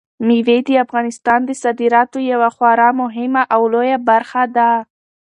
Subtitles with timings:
[0.27, 4.69] مېوې د افغانستان د صادراتو یوه خورا مهمه او لویه برخه ده.